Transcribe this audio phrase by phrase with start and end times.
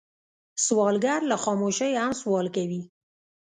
[0.65, 2.81] سوالګر له خاموشۍ هم سوال کوي